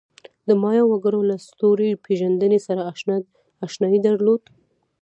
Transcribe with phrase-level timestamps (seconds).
[0.47, 2.81] د مایا وګړو له ستوري پېژندنې سره
[3.65, 4.47] آشنایي درلوده.